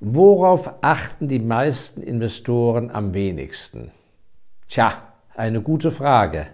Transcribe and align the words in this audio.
Worauf 0.00 0.74
achten 0.80 1.26
die 1.26 1.40
meisten 1.40 2.02
Investoren 2.02 2.90
am 2.92 3.14
wenigsten? 3.14 3.90
Tja, 4.68 4.92
eine 5.34 5.60
gute 5.60 5.90
Frage. 5.90 6.46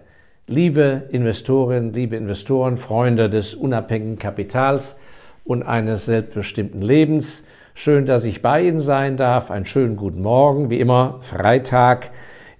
Liebe 0.47 1.03
Investorinnen, 1.11 1.93
liebe 1.93 2.15
Investoren, 2.15 2.77
Freunde 2.77 3.29
des 3.29 3.53
unabhängigen 3.53 4.17
Kapitals 4.17 4.97
und 5.43 5.61
eines 5.61 6.05
selbstbestimmten 6.05 6.81
Lebens, 6.81 7.45
schön, 7.75 8.07
dass 8.07 8.23
ich 8.23 8.41
bei 8.41 8.63
Ihnen 8.63 8.79
sein 8.79 9.15
darf. 9.15 9.51
Einen 9.51 9.65
schönen 9.65 9.95
guten 9.95 10.23
Morgen, 10.23 10.71
wie 10.71 10.79
immer 10.79 11.19
Freitag 11.21 12.09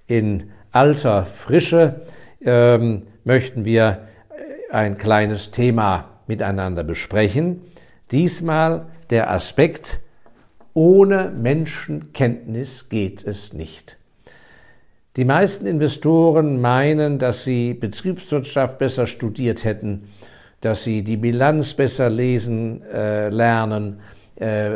in 0.06 0.52
alter 0.72 1.26
Frische 1.26 2.02
ähm, 2.42 3.08
möchten 3.24 3.66
wir 3.66 4.08
ein 4.70 5.00
kleines 5.00 5.50
Thema 5.50 6.10
miteinander 6.28 6.84
besprechen. 6.84 7.62
Diesmal 8.12 8.86
der 9.10 9.32
Aspekt 9.32 10.02
ohne 10.76 11.32
Menschenkenntnis 11.32 12.90
geht 12.90 13.26
es 13.26 13.54
nicht. 13.54 13.98
Die 15.16 15.24
meisten 15.24 15.66
Investoren 15.66 16.60
meinen, 16.60 17.18
dass 17.18 17.46
sie 17.46 17.74
Betriebswirtschaft 17.74 18.78
besser 18.78 19.08
studiert 19.08 19.64
hätten, 19.64 20.10
dass 20.60 20.84
sie 20.84 21.04
die 21.04 21.16
Bilanz 21.16 21.74
besser 21.74 22.10
lesen 22.10 22.84
äh, 22.84 23.30
lernen, 23.30 24.02
äh, 24.36 24.72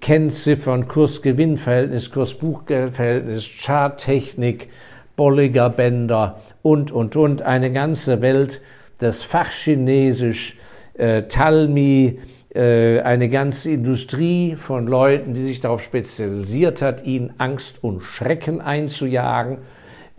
Kennziffern, 0.00 0.86
Kurs-Gewinn-Verhältnis, 0.86 2.12
Kurs-Buchgeld-Verhältnis, 2.12 3.44
Charttechnik, 3.44 4.68
Bolliger 5.16 5.70
Bänder 5.70 6.40
und, 6.62 6.92
und, 6.92 7.16
und. 7.16 7.42
Eine 7.42 7.72
ganze 7.72 8.20
Welt 8.20 8.62
des 9.00 9.22
Fachchinesisch, 9.22 10.56
äh, 10.94 11.22
Talmi, 11.22 12.18
eine 12.54 13.28
ganze 13.28 13.70
Industrie 13.70 14.56
von 14.56 14.86
Leuten, 14.86 15.32
die 15.32 15.42
sich 15.42 15.60
darauf 15.60 15.82
spezialisiert 15.82 16.82
hat, 16.82 17.06
ihnen 17.06 17.32
Angst 17.38 17.82
und 17.82 18.02
Schrecken 18.02 18.60
einzujagen. 18.60 19.58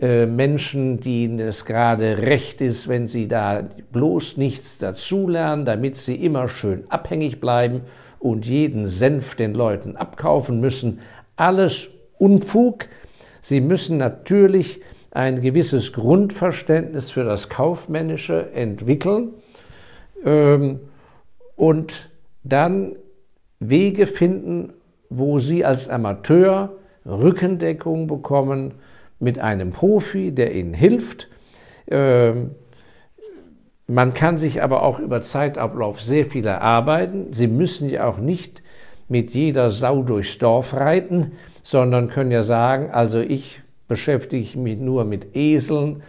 Äh, 0.00 0.26
Menschen, 0.26 0.98
denen 0.98 1.38
es 1.38 1.64
gerade 1.64 2.18
recht 2.18 2.60
ist, 2.60 2.88
wenn 2.88 3.06
sie 3.06 3.28
da 3.28 3.62
bloß 3.92 4.36
nichts 4.36 4.76
dazulernen, 4.78 5.64
damit 5.64 5.96
sie 5.96 6.16
immer 6.16 6.48
schön 6.48 6.84
abhängig 6.88 7.40
bleiben 7.40 7.82
und 8.18 8.44
jeden 8.44 8.86
Senf 8.86 9.36
den 9.36 9.54
Leuten 9.54 9.96
abkaufen 9.96 10.60
müssen. 10.60 10.98
Alles 11.36 11.90
Unfug. 12.18 12.86
Sie 13.40 13.60
müssen 13.60 13.96
natürlich 13.96 14.80
ein 15.12 15.40
gewisses 15.40 15.92
Grundverständnis 15.92 17.10
für 17.10 17.22
das 17.22 17.48
Kaufmännische 17.48 18.50
entwickeln 18.52 19.30
ähm, 20.24 20.80
und 21.54 22.10
dann 22.44 22.96
Wege 23.58 24.06
finden, 24.06 24.72
wo 25.10 25.38
Sie 25.38 25.64
als 25.64 25.88
Amateur 25.88 26.76
Rückendeckung 27.06 28.06
bekommen 28.06 28.74
mit 29.18 29.38
einem 29.38 29.70
Profi, 29.70 30.32
der 30.32 30.54
Ihnen 30.54 30.74
hilft. 30.74 31.28
Ähm, 31.88 32.52
man 33.86 34.14
kann 34.14 34.38
sich 34.38 34.62
aber 34.62 34.82
auch 34.82 34.98
über 34.98 35.20
Zeitablauf 35.20 36.00
sehr 36.00 36.24
viel 36.24 36.46
erarbeiten. 36.46 37.32
Sie 37.32 37.48
müssen 37.48 37.90
ja 37.90 38.06
auch 38.06 38.18
nicht 38.18 38.62
mit 39.08 39.34
jeder 39.34 39.70
Sau 39.70 40.02
durchs 40.02 40.38
Dorf 40.38 40.74
reiten, 40.74 41.32
sondern 41.62 42.08
können 42.08 42.30
ja 42.30 42.42
sagen, 42.42 42.90
also 42.90 43.20
ich 43.20 43.60
beschäftige 43.88 44.58
mich 44.58 44.78
nur 44.78 45.04
mit 45.04 45.36
Eseln 45.36 46.02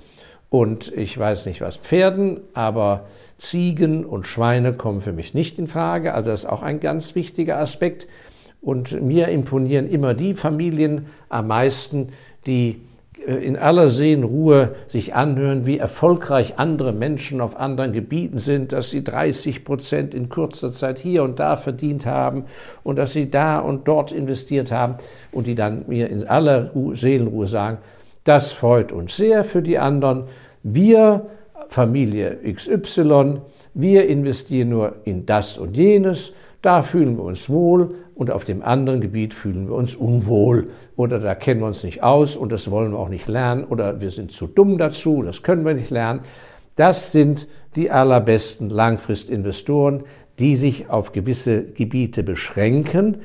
und 0.56 0.94
ich 0.96 1.18
weiß 1.18 1.48
nicht 1.48 1.60
was 1.60 1.76
Pferden, 1.76 2.40
aber 2.54 3.08
Ziegen 3.38 4.06
und 4.06 4.26
Schweine 4.26 4.72
kommen 4.72 5.02
für 5.02 5.12
mich 5.12 5.34
nicht 5.34 5.60
in 5.60 5.68
Frage. 5.68 6.14
Also 6.14 6.32
das 6.32 6.44
ist 6.44 6.50
auch 6.50 6.62
ein 6.62 6.80
ganz 6.80 7.14
wichtiger 7.14 7.60
Aspekt. 7.60 8.08
Und 8.62 9.02
mir 9.02 9.28
imponieren 9.28 9.90
immer 9.90 10.14
die 10.14 10.34
Familien 10.34 11.08
am 11.28 11.48
meisten, 11.48 12.14
die 12.46 12.80
äh, 13.28 13.34
in 13.34 13.58
aller 13.58 13.90
Seelenruhe 13.90 14.76
sich 14.88 15.14
anhören, 15.14 15.66
wie 15.66 15.78
erfolgreich 15.78 16.54
andere 16.56 16.94
Menschen 16.94 17.42
auf 17.42 17.60
anderen 17.60 17.92
Gebieten 17.92 18.40
sind, 18.40 18.72
dass 18.72 18.90
sie 18.90 19.04
30 19.04 19.66
Prozent 19.66 20.16
in 20.16 20.30
kurzer 20.30 20.72
Zeit 20.72 21.00
hier 21.00 21.24
und 21.24 21.38
da 21.38 21.58
verdient 21.58 22.06
haben 22.06 22.46
und 22.82 22.96
dass 22.96 23.12
sie 23.12 23.30
da 23.30 23.60
und 23.60 23.90
dort 23.90 24.14
investiert 24.14 24.72
haben 24.72 24.96
und 25.34 25.48
die 25.48 25.56
dann 25.56 25.84
mir 25.88 26.10
in 26.10 26.26
aller 26.26 26.72
Seelenruhe 26.94 27.46
sagen, 27.46 27.80
das 28.24 28.52
freut 28.54 28.92
uns 28.92 29.16
sehr 29.16 29.44
für 29.44 29.62
die 29.62 29.78
anderen. 29.78 30.24
Wir 30.68 31.28
Familie 31.70 32.40
XY, 32.44 33.42
wir 33.76 34.08
investieren 34.08 34.70
nur 34.70 34.96
in 35.04 35.28
das 35.28 35.60
und 35.60 35.78
jenes, 35.78 36.34
da 36.64 36.82
fühlen 36.82 37.18
wir 37.18 37.24
uns 37.24 37.52
wohl 37.52 37.94
und 38.16 38.32
auf 38.32 38.46
dem 38.46 38.64
anderen 38.64 39.00
Gebiet 39.00 39.36
fühlen 39.36 39.68
wir 39.68 39.76
uns 39.76 39.96
unwohl 39.96 40.70
oder 40.96 41.20
da 41.20 41.36
kennen 41.36 41.60
wir 41.60 41.68
uns 41.68 41.84
nicht 41.84 42.02
aus 42.02 42.36
und 42.36 42.52
das 42.52 42.72
wollen 42.72 42.94
wir 42.94 42.98
auch 42.98 43.10
nicht 43.10 43.28
lernen 43.28 43.64
oder 43.64 44.02
wir 44.02 44.10
sind 44.10 44.32
zu 44.32 44.48
dumm 44.48 44.80
dazu, 44.80 45.22
das 45.22 45.44
können 45.44 45.66
wir 45.66 45.76
nicht 45.76 45.92
lernen. 45.92 46.22
Das 46.76 47.12
sind 47.12 47.48
die 47.76 47.92
allerbesten 47.92 48.72
Langfristinvestoren, 48.72 50.02
die 50.40 50.56
sich 50.56 50.90
auf 50.90 51.12
gewisse 51.12 51.62
Gebiete 51.62 52.24
beschränken. 52.24 53.18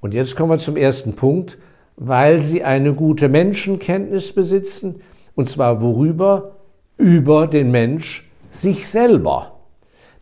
Und 0.00 0.14
jetzt 0.14 0.36
kommen 0.36 0.50
wir 0.50 0.58
zum 0.58 0.76
ersten 0.76 1.14
Punkt, 1.14 1.58
weil 1.96 2.38
sie 2.38 2.62
eine 2.62 2.94
gute 2.94 3.28
Menschenkenntnis 3.28 4.32
besitzen, 4.32 5.00
und 5.34 5.48
zwar 5.48 5.82
worüber? 5.82 6.57
Über 6.98 7.46
den 7.46 7.70
Mensch 7.70 8.28
sich 8.50 8.88
selber. 8.88 9.58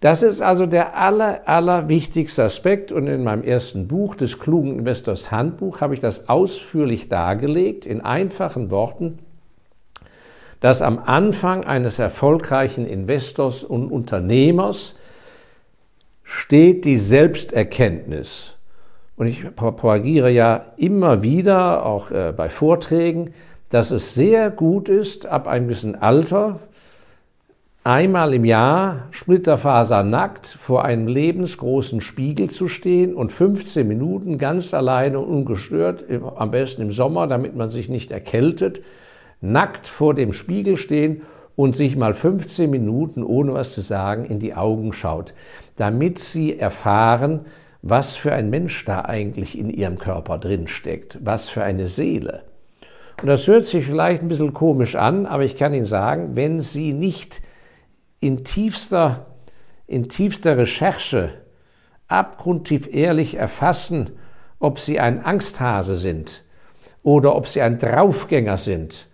Das 0.01 0.23
ist 0.23 0.43
also 0.43 0.67
der 0.67 0.97
aller, 0.97 1.49
aller 1.49 1.89
wichtigste 1.89 2.45
Aspekt 2.45 2.93
und 2.93 3.07
in 3.07 3.25
meinem 3.25 3.43
ersten 3.43 3.89
Buch, 3.89 4.15
des 4.15 4.39
klugen 4.39 4.79
Investors 4.79 5.33
Handbuch, 5.33 5.81
habe 5.81 5.95
ich 5.95 6.01
das 6.01 6.29
ausführlich 6.29 7.09
dargelegt, 7.09 7.87
in 7.87 8.03
einfachen 8.03 8.71
Worten, 8.71 9.19
dass 10.61 10.83
am 10.83 10.99
Anfang 10.99 11.65
eines 11.65 11.99
erfolgreichen 11.99 12.87
Investors 12.87 13.65
und 13.65 13.91
Unternehmers 13.91 14.97
steht 16.23 16.85
die 16.85 16.99
Selbsterkenntnis. 16.99 18.53
Und 19.17 19.29
ich 19.29 19.57
propagiere 19.57 20.31
ja 20.31 20.67
immer 20.77 21.23
wieder, 21.23 21.87
auch 21.87 22.11
äh, 22.11 22.35
bei 22.37 22.51
Vorträgen, 22.51 23.33
dass 23.71 23.91
es 23.91 24.15
sehr 24.15 24.51
gut 24.51 24.89
ist, 24.89 25.27
ab 25.27 25.49
einem 25.49 25.69
gewissen 25.69 25.95
Alter, 25.97 26.61
einmal 27.85 28.35
im 28.35 28.45
Jahr 28.45 29.07
splitterfasernackt 29.13 30.47
vor 30.61 30.85
einem 30.85 31.07
lebensgroßen 31.07 32.01
Spiegel 32.01 32.51
zu 32.51 32.69
stehen 32.69 33.15
und 33.15 33.33
15 33.33 33.87
Minuten 33.87 34.39
ganz 34.39 34.75
alleine 34.75 35.21
und 35.21 35.29
ungestört, 35.29 36.05
am 36.37 36.51
besten 36.51 36.83
im 36.83 36.93
Sommer, 36.93 37.27
damit 37.27 37.55
man 37.55 37.69
sich 37.69 37.89
nicht 37.89 38.11
erkältet, 38.11 38.83
nackt 39.41 39.87
vor 39.87 40.15
dem 40.15 40.33
Spiegel 40.33 40.77
stehen 40.77 41.23
und 41.55 41.77
sich 41.77 41.97
mal 41.97 42.15
15 42.15 42.69
Minuten, 42.69 43.23
ohne 43.23 43.55
was 43.55 43.73
zu 43.73 43.81
sagen, 43.81 44.25
in 44.25 44.41
die 44.41 44.55
Augen 44.55 44.93
schaut, 44.93 45.33
damit 45.77 46.19
sie 46.19 46.59
erfahren, 46.59 47.41
was 47.83 48.17
für 48.17 48.33
ein 48.33 48.51
Mensch 48.51 48.85
da 48.85 49.05
eigentlich 49.05 49.57
in 49.57 49.71
ihrem 49.71 49.99
Körper 49.99 50.39
drin 50.39 50.67
steckt, 50.67 51.19
was 51.23 51.49
für 51.49 51.63
eine 51.63 51.87
Seele. 51.87 52.43
Und 53.21 53.29
das 53.29 53.47
hört 53.47 53.65
sich 53.65 53.87
vielleicht 53.87 54.23
ein 54.23 54.29
bisschen 54.29 54.53
komisch 54.53 54.95
an, 54.95 55.27
aber 55.27 55.45
ich 55.45 55.57
kann 55.57 55.73
Ihnen 55.73 55.87
sagen, 55.87 56.37
wenn 56.37 56.61
Sie 56.61 56.93
nicht 56.93 57.41
in 58.21 58.45
tiefster, 58.45 59.27
in 59.87 60.09
tiefster 60.09 60.59
Recherche 60.59 61.33
abgrundtief 62.09 62.89
ehrlich 62.93 63.37
erfassen, 63.37 64.11
ob 64.59 64.79
Sie 64.79 65.01
ein 65.01 65.25
Angsthase 65.25 65.97
sind 65.97 66.45
oder 67.03 67.35
ob 67.35 67.49
Sie 67.49 67.63
ein 67.63 67.79
Draufgänger 67.79 68.59
sind, 68.59 69.09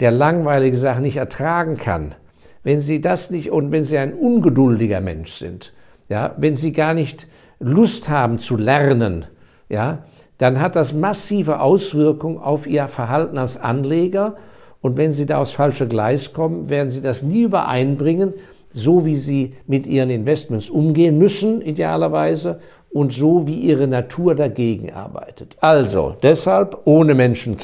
der 0.00 0.10
langweilige 0.10 0.76
Sachen 0.76 1.02
nicht 1.02 1.16
ertragen 1.16 1.76
kann, 1.76 2.14
wenn 2.62 2.80
Sie 2.80 3.00
das 3.00 3.30
nicht 3.30 3.50
und 3.50 3.70
wenn 3.70 3.84
Sie 3.84 3.96
ein 3.96 4.12
ungeduldiger 4.12 5.00
Mensch 5.00 5.32
sind, 5.32 5.72
ja, 6.08 6.34
wenn 6.36 6.56
Sie 6.56 6.72
gar 6.72 6.94
nicht 6.94 7.28
Lust 7.58 8.08
haben 8.08 8.38
zu 8.38 8.56
lernen, 8.56 9.26
ja, 9.68 10.02
dann 10.38 10.60
hat 10.60 10.76
das 10.76 10.92
massive 10.92 11.60
Auswirkungen 11.60 12.38
auf 12.38 12.66
Ihr 12.66 12.88
Verhalten 12.88 13.38
als 13.38 13.58
Anleger. 13.58 14.36
Und 14.80 14.96
wenn 14.96 15.12
Sie 15.12 15.26
da 15.26 15.38
aufs 15.38 15.52
falsche 15.52 15.88
Gleis 15.88 16.32
kommen, 16.32 16.68
werden 16.68 16.90
Sie 16.90 17.00
das 17.00 17.22
nie 17.22 17.42
übereinbringen, 17.42 18.34
so 18.72 19.06
wie 19.06 19.16
Sie 19.16 19.54
mit 19.66 19.86
Ihren 19.86 20.10
Investments 20.10 20.68
umgehen 20.68 21.18
müssen, 21.18 21.62
idealerweise, 21.62 22.60
und 22.90 23.12
so 23.12 23.46
wie 23.46 23.56
Ihre 23.56 23.86
Natur 23.88 24.34
dagegen 24.34 24.92
arbeitet. 24.92 25.56
Also, 25.60 26.16
deshalb, 26.22 26.78
ohne, 26.84 27.14
Menschen, 27.14 27.56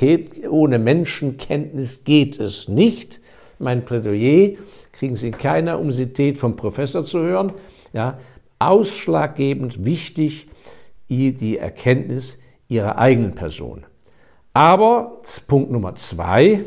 ohne 0.51 0.79
Menschenkenntnis 0.79 2.05
geht 2.05 2.39
es 2.39 2.69
nicht. 2.69 3.21
Mein 3.59 3.83
Plädoyer 3.83 4.57
kriegen 4.93 5.17
Sie 5.17 5.29
in 5.29 5.39
keiner 5.39 5.79
Universität 5.79 6.39
vom 6.39 6.57
Professor 6.57 7.05
zu 7.05 7.21
hören. 7.21 7.53
Ja, 7.93 8.19
ausschlaggebend 8.59 9.85
wichtig 9.85 10.49
die 11.09 11.59
Erkenntnis, 11.59 12.39
ihrer 12.73 12.99
eigenen 12.99 13.33
Person. 13.33 13.85
Aber 14.55 15.21
Punkt 15.47 15.71
Nummer 15.71 15.95
zwei, 15.95 16.65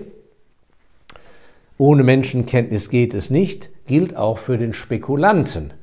ohne 1.78 2.04
Menschenkenntnis 2.04 2.90
geht 2.90 3.14
es 3.14 3.30
nicht, 3.30 3.70
gilt 3.86 4.16
auch 4.16 4.38
für 4.38 4.58
den 4.58 4.74
Spekulanten. 4.74 5.74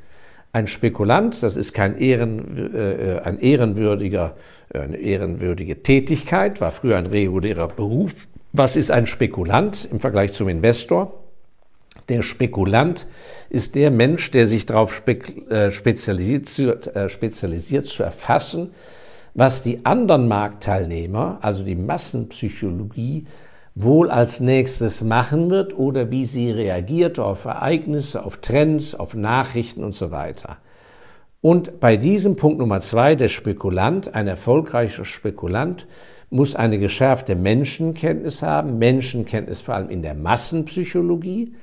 Ein 0.53 0.67
Spekulant, 0.67 1.43
das 1.43 1.57
ist 1.57 1.73
kein 1.73 1.99
Ehren, 1.99 2.75
äh, 2.75 3.21
ein 3.21 3.39
ehrenwürdiger, 3.39 4.37
eine 4.73 4.97
ehrenwürdige 4.97 5.83
Tätigkeit, 5.83 6.61
war 6.61 6.73
früher 6.73 6.97
ein 6.97 7.07
regulärer 7.07 7.69
Beruf. 7.69 8.13
Was 8.53 8.77
ist 8.77 8.91
ein 8.91 9.07
Spekulant 9.07 9.89
im 9.91 10.01
Vergleich 10.01 10.33
zum 10.33 10.49
Investor? 10.49 11.23
Der 12.09 12.23
Spekulant 12.23 13.07
ist 13.49 13.75
der 13.75 13.91
Mensch, 13.91 14.31
der 14.31 14.47
sich 14.47 14.67
darauf 14.67 15.03
äh, 15.07 15.71
spezialisiert, 15.71 16.95
äh, 16.95 17.09
spezialisiert 17.09 17.87
zu 17.87 18.03
erfassen, 18.03 18.73
was 19.35 19.63
die 19.63 19.85
anderen 19.85 20.29
Marktteilnehmer, 20.29 21.39
also 21.41 21.65
die 21.65 21.75
Massenpsychologie, 21.75 23.27
wohl 23.75 24.11
als 24.11 24.41
nächstes 24.41 25.03
machen 25.03 25.49
wird 25.49 25.77
oder 25.79 26.11
wie 26.11 26.27
sie 26.27 26.51
reagiert 26.51 27.19
auf 27.19 27.47
Ereignisse, 27.47 28.25
auf 28.25 28.37
Trends, 28.39 28.95
auf 28.95 29.15
Nachrichten 29.15 29.83
und 29.83 29.95
so 29.95 30.11
weiter. 30.11 30.59
Und 31.41 31.81
bei 31.81 31.97
diesem 31.97 32.37
Punkt 32.37 32.59
Nummer 32.59 32.81
zwei, 32.81 33.17
der 33.17 33.29
Spekulant, 33.29 34.15
ein 34.15 34.29
erfolgreicher 34.29 35.05
Spekulant, 35.05 35.87
muss 36.31 36.55
eine 36.55 36.79
geschärfte 36.79 37.35
Menschenkenntnis 37.35 38.43
haben, 38.43 38.79
Menschenkenntnis 38.79 39.61
vor 39.61 39.75
allem 39.75 39.91
in 39.91 40.03
der 40.03 40.15
Massenpsychologie, 40.15 41.55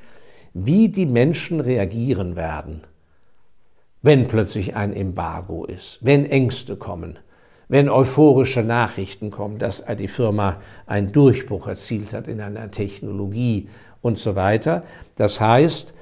wie 0.53 0.89
die 0.89 1.05
Menschen 1.05 1.59
reagieren 1.59 2.35
werden, 2.35 2.81
wenn 4.01 4.27
plötzlich 4.27 4.75
ein 4.75 4.93
Embargo 4.93 5.65
ist, 5.65 5.99
wenn 6.01 6.25
Ängste 6.25 6.75
kommen, 6.75 7.19
wenn 7.69 7.87
euphorische 7.87 8.63
Nachrichten 8.63 9.29
kommen, 9.29 9.59
dass 9.59 9.85
die 9.97 10.07
Firma 10.07 10.57
einen 10.87 11.11
Durchbruch 11.11 11.67
erzielt 11.67 12.13
hat 12.13 12.27
in 12.27 12.41
einer 12.41 12.71
Technologie 12.71 13.69
und 14.01 14.17
so 14.17 14.35
weiter. 14.35 14.83
Das 15.15 15.39
heißt, 15.39 15.93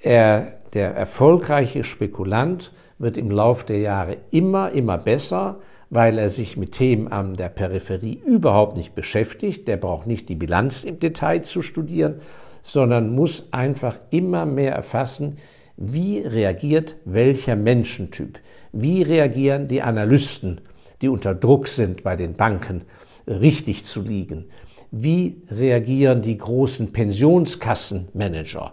er, 0.00 0.54
der 0.72 0.94
erfolgreiche 0.94 1.84
Spekulant 1.84 2.72
wird 2.98 3.18
im 3.18 3.30
Laufe 3.30 3.66
der 3.66 3.78
Jahre 3.78 4.16
immer, 4.30 4.72
immer 4.72 4.96
besser, 4.96 5.60
weil 5.90 6.18
er 6.18 6.30
sich 6.30 6.56
mit 6.56 6.72
Themen 6.72 7.08
an 7.08 7.36
der 7.36 7.48
Peripherie 7.50 8.20
überhaupt 8.24 8.76
nicht 8.76 8.94
beschäftigt. 8.94 9.68
Der 9.68 9.76
braucht 9.76 10.06
nicht 10.06 10.28
die 10.28 10.34
Bilanz 10.34 10.84
im 10.84 11.00
Detail 11.00 11.42
zu 11.42 11.60
studieren, 11.60 12.20
sondern 12.62 13.14
muss 13.14 13.52
einfach 13.52 13.98
immer 14.10 14.46
mehr 14.46 14.72
erfassen, 14.72 15.36
wie 15.76 16.20
reagiert 16.20 16.96
welcher 17.04 17.56
Menschentyp, 17.56 18.38
wie 18.72 19.02
reagieren 19.02 19.68
die 19.68 19.82
Analysten 19.82 20.60
die 21.00 21.08
unter 21.08 21.34
Druck 21.34 21.68
sind, 21.68 22.02
bei 22.02 22.16
den 22.16 22.34
Banken 22.34 22.82
richtig 23.26 23.84
zu 23.84 24.02
liegen? 24.02 24.46
Wie 24.90 25.42
reagieren 25.50 26.22
die 26.22 26.36
großen 26.36 26.92
Pensionskassenmanager? 26.92 28.72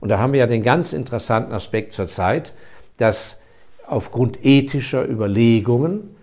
Und 0.00 0.08
da 0.10 0.18
haben 0.18 0.32
wir 0.32 0.40
ja 0.40 0.46
den 0.46 0.62
ganz 0.62 0.92
interessanten 0.92 1.52
Aspekt 1.52 1.92
zurzeit, 1.92 2.54
dass 2.98 3.38
aufgrund 3.86 4.44
ethischer 4.44 5.08
Überlegungen 5.08 6.16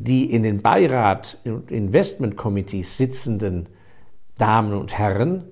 die 0.00 0.32
in 0.32 0.42
den 0.42 0.62
Beirat 0.62 1.36
und 1.44 1.70
Investment 1.70 2.36
Committees 2.36 2.96
sitzenden 2.96 3.68
Damen 4.38 4.72
und 4.72 4.96
Herren, 4.96 5.44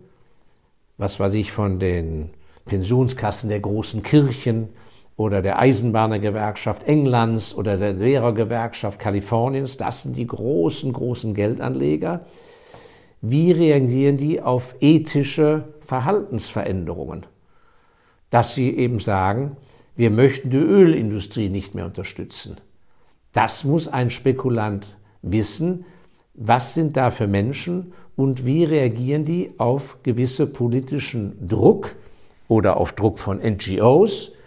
was 0.96 1.20
weiß 1.20 1.34
ich 1.34 1.52
von 1.52 1.78
den 1.78 2.30
Pensionskassen 2.64 3.50
der 3.50 3.60
großen 3.60 4.02
Kirchen 4.02 4.70
oder 5.18 5.42
der 5.42 5.58
Eisenbahnergewerkschaft 5.58 6.84
Englands 6.84 7.52
oder 7.52 7.76
der 7.76 7.92
Lehrergewerkschaft 7.92 9.00
Kaliforniens, 9.00 9.76
das 9.76 10.04
sind 10.04 10.16
die 10.16 10.28
großen, 10.28 10.92
großen 10.92 11.34
Geldanleger. 11.34 12.20
Wie 13.20 13.50
reagieren 13.50 14.16
die 14.16 14.40
auf 14.40 14.76
ethische 14.80 15.64
Verhaltensveränderungen? 15.84 17.26
Dass 18.30 18.54
sie 18.54 18.70
eben 18.70 19.00
sagen, 19.00 19.56
wir 19.96 20.10
möchten 20.10 20.50
die 20.50 20.56
Ölindustrie 20.56 21.48
nicht 21.48 21.74
mehr 21.74 21.86
unterstützen. 21.86 22.58
Das 23.32 23.64
muss 23.64 23.88
ein 23.88 24.10
Spekulant 24.10 24.96
wissen. 25.22 25.84
Was 26.34 26.74
sind 26.74 26.96
da 26.96 27.10
für 27.10 27.26
Menschen 27.26 27.92
und 28.14 28.46
wie 28.46 28.62
reagieren 28.62 29.24
die 29.24 29.50
auf 29.58 29.96
gewisse 30.04 30.46
politischen 30.46 31.44
Druck 31.44 31.96
oder 32.46 32.76
auf 32.76 32.92
Druck 32.92 33.18
von 33.18 33.40
NGOs? 33.40 34.37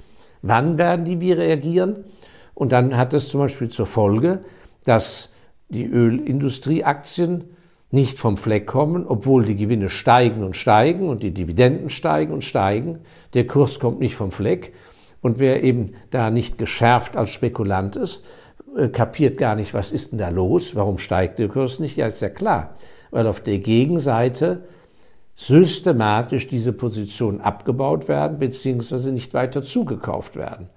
Wann 0.42 0.78
werden 0.78 1.06
die 1.06 1.22
wie 1.22 1.34
reagieren? 1.34 2.04
Und 2.54 2.72
dann 2.72 2.98
hat 2.98 3.14
es 3.14 3.30
zum 3.30 3.42
Beispiel 3.42 3.70
zur 3.70 3.86
Folge, 3.86 4.42
dass 4.84 5.30
die 5.70 5.86
Ölindustrieaktien 5.86 7.46
nicht 7.92 8.20
vom 8.20 8.38
Fleck 8.38 8.68
kommen, 8.68 9.06
obwohl 9.06 9.46
die 9.46 9.56
Gewinne 9.56 9.90
steigen 9.90 10.44
und 10.44 10.56
steigen 10.56 11.10
und 11.10 11.24
die 11.24 11.34
Dividenden 11.34 11.90
steigen 11.90 12.34
und 12.34 12.44
steigen. 12.44 13.00
Der 13.34 13.46
Kurs 13.46 13.80
kommt 13.80 14.00
nicht 14.00 14.16
vom 14.16 14.32
Fleck. 14.32 14.74
Und 15.22 15.40
wer 15.40 15.64
eben 15.64 15.94
da 16.10 16.32
nicht 16.32 16.58
geschärft 16.58 17.18
als 17.18 17.30
Spekulant 17.32 17.96
ist, 17.96 18.24
äh, 18.78 18.88
kapiert 18.88 19.38
gar 19.38 19.56
nicht, 19.56 19.74
was 19.74 19.92
ist 19.92 20.12
denn 20.12 20.20
da 20.20 20.30
los? 20.30 20.76
Warum 20.76 20.98
steigt 20.98 21.38
der 21.38 21.50
Kurs 21.50 21.80
nicht? 21.80 21.98
Ja, 21.98 22.08
ist 22.08 22.22
ja 22.22 22.30
klar. 22.30 22.76
Weil 23.12 23.28
auf 23.28 23.42
der 23.42 23.60
Gegenseite 23.60 24.64
systematisch 25.42 26.48
diese 26.48 26.72
Positionen 26.72 27.42
abgebaut 27.42 28.08
werden, 28.08 28.38
beziehungsweise 28.38 29.12
nicht 29.12 29.34
weiter 29.34 29.64
zugekauft 29.64 30.36
werden. 30.36 30.70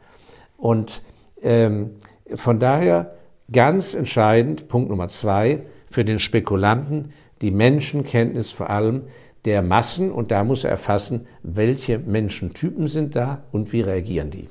Und 0.56 1.02
ähm, 1.42 1.90
von 2.34 2.58
daher 2.58 3.14
ganz 3.52 3.92
entscheidend, 3.92 4.68
Punkt 4.68 4.88
Nummer 4.88 5.08
zwei, 5.08 5.60
für 5.90 6.02
den 6.02 6.18
Spekulanten 6.18 7.12
die 7.42 7.50
Menschenkenntnis 7.50 8.52
vor 8.52 8.70
allem 8.70 9.02
der 9.44 9.60
Massen 9.60 10.10
und 10.10 10.30
da 10.30 10.44
muss 10.44 10.64
er 10.64 10.70
erfassen, 10.70 11.26
welche 11.42 11.98
Menschentypen 11.98 12.88
sind 12.88 13.16
da 13.16 13.42
und 13.52 13.70
wie 13.74 13.82
reagieren 13.82 14.30
die. 14.30 14.48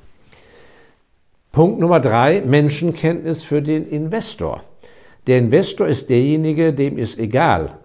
Punkt 1.52 1.80
Nummer 1.80 2.00
drei, 2.00 2.44
Menschenkenntnis 2.46 3.44
für 3.44 3.64
den 3.64 3.90
Investor. 3.90 4.64
Der 5.26 5.40
Investor 5.40 5.88
ist 5.88 6.12
derjenige, 6.12 6.72
dem 6.72 7.00
ist 7.00 7.18
egal, 7.18 7.80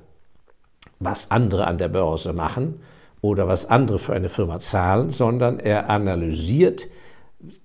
was 1.01 1.31
andere 1.31 1.67
an 1.67 1.79
der 1.79 1.89
Börse 1.89 2.33
machen 2.33 2.81
oder 3.21 3.49
was 3.49 3.67
andere 3.67 3.99
für 3.99 4.15
eine 4.15 4.29
Firma 4.29 4.61
zahlen, 4.61 5.11
sondern 5.11 5.61
er 5.61 5.91
analysiert 5.91 6.89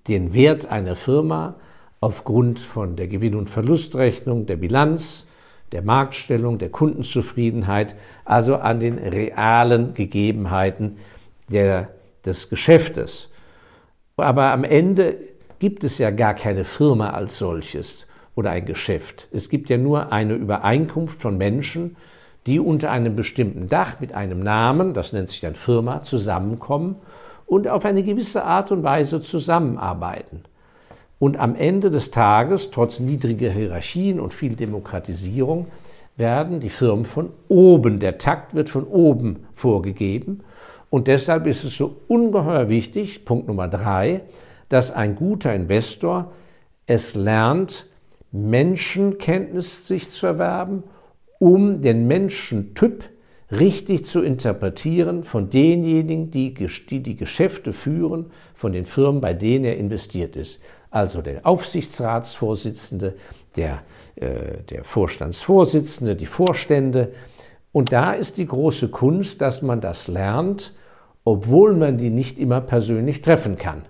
den 0.07 0.33
Wert 0.33 0.71
einer 0.71 0.95
Firma 0.95 1.55
aufgrund 1.99 2.59
von 2.59 2.95
der 2.95 3.07
Gewinn- 3.07 3.35
und 3.35 3.49
Verlustrechnung, 3.49 4.45
der 4.45 4.57
Bilanz, 4.57 5.27
der 5.71 5.81
Marktstellung, 5.81 6.57
der 6.57 6.69
Kundenzufriedenheit, 6.69 7.95
also 8.25 8.57
an 8.57 8.79
den 8.79 8.97
realen 8.97 9.93
Gegebenheiten 9.93 10.97
der, 11.49 11.89
des 12.25 12.49
Geschäftes. 12.49 13.29
Aber 14.17 14.51
am 14.51 14.63
Ende 14.63 15.17
gibt 15.59 15.83
es 15.83 15.97
ja 15.97 16.11
gar 16.11 16.33
keine 16.33 16.65
Firma 16.65 17.11
als 17.11 17.37
solches 17.37 18.05
oder 18.35 18.51
ein 18.51 18.65
Geschäft. 18.65 19.27
Es 19.31 19.49
gibt 19.49 19.69
ja 19.69 19.77
nur 19.77 20.11
eine 20.11 20.33
Übereinkunft 20.35 21.21
von 21.21 21.37
Menschen, 21.37 21.95
die 22.45 22.59
unter 22.59 22.91
einem 22.91 23.15
bestimmten 23.15 23.67
Dach 23.67 23.99
mit 23.99 24.13
einem 24.13 24.41
Namen, 24.41 24.93
das 24.93 25.13
nennt 25.13 25.29
sich 25.29 25.41
dann 25.41 25.55
Firma, 25.55 26.01
zusammenkommen 26.01 26.97
und 27.45 27.67
auf 27.67 27.85
eine 27.85 28.03
gewisse 28.03 28.43
Art 28.43 28.71
und 28.71 28.83
Weise 28.83 29.21
zusammenarbeiten. 29.21 30.43
Und 31.19 31.37
am 31.37 31.55
Ende 31.55 31.89
des 31.89 32.11
Tages, 32.11 32.71
trotz 32.71 32.99
niedriger 32.99 33.49
Hierarchien 33.49 34.19
und 34.19 34.33
viel 34.33 34.55
Demokratisierung, 34.55 35.67
werden 36.17 36.59
die 36.59 36.69
Firmen 36.69 37.05
von 37.05 37.29
oben, 37.47 37.99
der 37.99 38.17
Takt 38.17 38.53
wird 38.53 38.69
von 38.69 38.83
oben 38.83 39.45
vorgegeben. 39.53 40.41
Und 40.89 41.07
deshalb 41.07 41.47
ist 41.47 41.63
es 41.63 41.77
so 41.77 41.95
ungeheuer 42.07 42.69
wichtig, 42.69 43.25
Punkt 43.25 43.47
Nummer 43.47 43.67
drei, 43.67 44.21
dass 44.69 44.91
ein 44.91 45.15
guter 45.15 45.55
Investor 45.55 46.31
es 46.85 47.15
lernt, 47.15 47.87
Menschenkenntnis 48.31 49.87
sich 49.87 50.09
zu 50.09 50.27
erwerben 50.27 50.83
um 51.39 51.81
den 51.81 52.07
Menschentyp 52.07 53.03
richtig 53.51 54.05
zu 54.05 54.21
interpretieren 54.21 55.23
von 55.23 55.49
denjenigen, 55.49 56.31
die, 56.31 56.53
die 56.53 57.15
Geschäfte 57.15 57.73
führen, 57.73 58.31
von 58.55 58.71
den 58.71 58.85
Firmen, 58.85 59.21
bei 59.21 59.33
denen 59.33 59.65
er 59.65 59.77
investiert 59.77 60.35
ist. 60.35 60.59
Also 60.89 61.21
der 61.21 61.45
Aufsichtsratsvorsitzende, 61.45 63.15
der, 63.55 63.81
äh, 64.15 64.63
der 64.69 64.83
Vorstandsvorsitzende, 64.83 66.15
die 66.15 66.25
Vorstände. 66.25 67.13
Und 67.71 67.91
da 67.91 68.13
ist 68.13 68.37
die 68.37 68.45
große 68.45 68.89
Kunst, 68.89 69.41
dass 69.41 69.61
man 69.61 69.81
das 69.81 70.07
lernt, 70.07 70.73
obwohl 71.23 71.73
man 71.73 71.97
die 71.97 72.09
nicht 72.09 72.37
immer 72.37 72.61
persönlich 72.61 73.21
treffen 73.21 73.55
kann. 73.55 73.83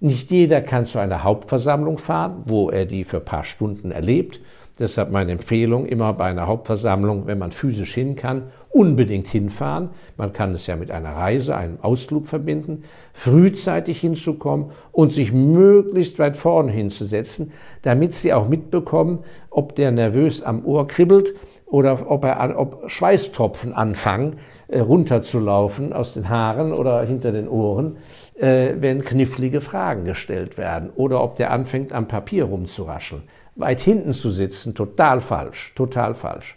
Nicht 0.00 0.30
jeder 0.30 0.62
kann 0.62 0.86
zu 0.86 0.98
einer 0.98 1.24
Hauptversammlung 1.24 1.98
fahren, 1.98 2.42
wo 2.46 2.70
er 2.70 2.86
die 2.86 3.04
für 3.04 3.18
ein 3.18 3.24
paar 3.24 3.44
Stunden 3.44 3.90
erlebt, 3.90 4.40
Deshalb 4.80 5.10
meine 5.10 5.32
Empfehlung, 5.32 5.84
immer 5.84 6.14
bei 6.14 6.24
einer 6.24 6.46
Hauptversammlung, 6.46 7.26
wenn 7.26 7.38
man 7.38 7.50
physisch 7.50 7.92
hin 7.92 8.16
kann, 8.16 8.44
unbedingt 8.70 9.28
hinfahren. 9.28 9.90
Man 10.16 10.32
kann 10.32 10.54
es 10.54 10.66
ja 10.66 10.76
mit 10.76 10.90
einer 10.90 11.10
Reise, 11.10 11.54
einem 11.54 11.78
Ausflug 11.82 12.26
verbinden, 12.26 12.84
frühzeitig 13.12 14.00
hinzukommen 14.00 14.70
und 14.90 15.12
sich 15.12 15.32
möglichst 15.32 16.18
weit 16.18 16.34
vorne 16.34 16.72
hinzusetzen, 16.72 17.52
damit 17.82 18.14
sie 18.14 18.32
auch 18.32 18.48
mitbekommen, 18.48 19.18
ob 19.50 19.74
der 19.74 19.90
nervös 19.90 20.42
am 20.42 20.64
Ohr 20.64 20.86
kribbelt 20.86 21.34
oder 21.66 22.10
ob, 22.10 22.24
er, 22.24 22.58
ob 22.58 22.90
Schweißtropfen 22.90 23.72
anfangen, 23.72 24.36
äh, 24.68 24.80
runterzulaufen 24.80 25.92
aus 25.92 26.14
den 26.14 26.28
Haaren 26.28 26.72
oder 26.72 27.02
hinter 27.02 27.32
den 27.32 27.48
Ohren, 27.48 27.98
äh, 28.38 28.74
wenn 28.78 29.04
knifflige 29.04 29.60
Fragen 29.60 30.04
gestellt 30.04 30.58
werden. 30.58 30.90
Oder 30.96 31.22
ob 31.22 31.36
der 31.36 31.52
anfängt, 31.52 31.92
am 31.92 32.08
Papier 32.08 32.44
rumzurascheln. 32.44 33.22
Weit 33.60 33.80
hinten 33.80 34.12
zu 34.12 34.30
sitzen, 34.30 34.74
total 34.74 35.20
falsch, 35.20 35.72
total 35.74 36.14
falsch. 36.14 36.56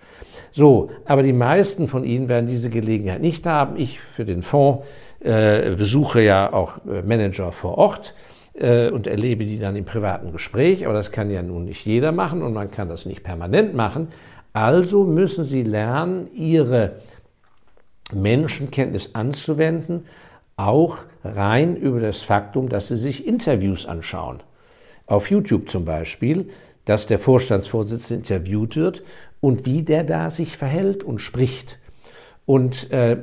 So, 0.51 0.89
aber 1.05 1.23
die 1.23 1.33
meisten 1.33 1.87
von 1.87 2.03
Ihnen 2.03 2.29
werden 2.29 2.47
diese 2.47 2.69
Gelegenheit 2.69 3.21
nicht 3.21 3.45
haben. 3.45 3.77
Ich 3.77 3.99
für 3.99 4.25
den 4.25 4.41
Fonds 4.41 4.85
äh, 5.19 5.75
besuche 5.75 6.21
ja 6.21 6.51
auch 6.51 6.77
äh, 6.85 7.01
Manager 7.01 7.51
vor 7.51 7.77
Ort 7.77 8.13
äh, 8.53 8.89
und 8.89 9.07
erlebe 9.07 9.45
die 9.45 9.59
dann 9.59 9.75
im 9.75 9.85
privaten 9.85 10.31
Gespräch, 10.31 10.85
aber 10.85 10.93
das 10.93 11.11
kann 11.11 11.31
ja 11.31 11.41
nun 11.41 11.65
nicht 11.65 11.85
jeder 11.85 12.11
machen 12.11 12.41
und 12.41 12.53
man 12.53 12.69
kann 12.71 12.89
das 12.89 13.05
nicht 13.05 13.23
permanent 13.23 13.73
machen. 13.73 14.09
Also 14.53 15.03
müssen 15.03 15.45
sie 15.45 15.63
lernen, 15.63 16.29
ihre 16.33 16.97
Menschenkenntnis 18.13 19.15
anzuwenden, 19.15 20.05
auch 20.55 20.97
rein 21.23 21.75
über 21.75 21.99
das 21.99 22.21
Faktum, 22.21 22.69
dass 22.69 22.89
sie 22.89 22.97
sich 22.97 23.25
Interviews 23.25 23.85
anschauen. 23.85 24.41
Auf 25.07 25.31
YouTube 25.31 25.69
zum 25.69 25.85
Beispiel, 25.85 26.49
dass 26.85 27.07
der 27.07 27.19
Vorstandsvorsitzende 27.19 28.19
interviewt 28.19 28.75
wird 28.75 29.03
und 29.41 29.65
wie 29.65 29.83
der 29.83 30.03
da 30.03 30.29
sich 30.29 30.57
verhält 30.57 31.03
und 31.03 31.19
spricht. 31.19 31.79
Und 32.45 32.91
äh, 32.91 33.17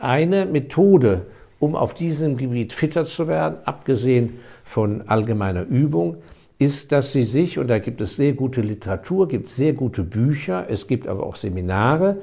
eine 0.00 0.46
Methode, 0.46 1.26
um 1.58 1.74
auf 1.74 1.94
diesem 1.94 2.36
Gebiet 2.36 2.72
fitter 2.72 3.04
zu 3.04 3.28
werden, 3.28 3.56
abgesehen 3.64 4.40
von 4.64 5.02
allgemeiner 5.08 5.62
Übung, 5.62 6.16
ist, 6.58 6.92
dass 6.92 7.12
sie 7.12 7.24
sich, 7.24 7.58
und 7.58 7.68
da 7.68 7.78
gibt 7.78 8.00
es 8.00 8.16
sehr 8.16 8.32
gute 8.34 8.60
Literatur, 8.60 9.26
gibt 9.26 9.48
sehr 9.48 9.72
gute 9.72 10.04
Bücher, 10.04 10.66
es 10.68 10.86
gibt 10.86 11.08
aber 11.08 11.24
auch 11.24 11.36
Seminare, 11.36 12.18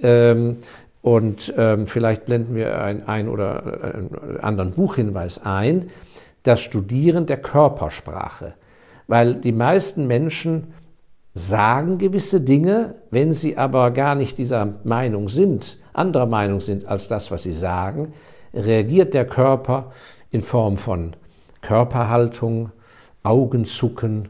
ähm, 0.00 0.58
und 1.02 1.54
ähm, 1.56 1.86
vielleicht 1.86 2.26
blenden 2.26 2.54
wir 2.54 2.82
einen 2.82 3.06
ein 3.08 3.28
oder 3.28 3.94
einen 3.94 4.38
anderen 4.40 4.72
Buchhinweis 4.72 5.42
ein, 5.42 5.90
das 6.42 6.60
Studieren 6.60 7.26
der 7.26 7.38
Körpersprache. 7.38 8.54
Weil 9.10 9.34
die 9.34 9.50
meisten 9.50 10.06
Menschen 10.06 10.68
sagen 11.34 11.98
gewisse 11.98 12.40
Dinge, 12.40 12.94
wenn 13.10 13.32
sie 13.32 13.58
aber 13.58 13.90
gar 13.90 14.14
nicht 14.14 14.38
dieser 14.38 14.74
Meinung 14.84 15.28
sind, 15.28 15.78
anderer 15.92 16.26
Meinung 16.26 16.60
sind 16.60 16.86
als 16.86 17.08
das, 17.08 17.32
was 17.32 17.42
sie 17.42 17.52
sagen, 17.52 18.12
reagiert 18.54 19.12
der 19.12 19.26
Körper 19.26 19.90
in 20.30 20.42
Form 20.42 20.76
von 20.76 21.16
Körperhaltung, 21.60 22.70
Augenzucken, 23.24 24.28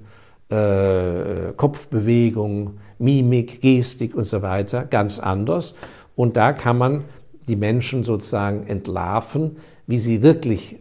äh, 0.48 1.52
Kopfbewegung, 1.58 2.78
Mimik, 2.98 3.60
Gestik 3.60 4.14
und 4.14 4.24
so 4.24 4.40
weiter 4.40 4.84
ganz 4.84 5.18
anders. 5.18 5.74
Und 6.16 6.38
da 6.38 6.54
kann 6.54 6.78
man 6.78 7.04
die 7.48 7.56
Menschen 7.56 8.02
sozusagen 8.02 8.66
entlarven, 8.66 9.58
wie 9.86 9.98
sie 9.98 10.22
wirklich 10.22 10.78